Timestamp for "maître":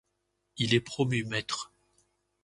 1.25-1.71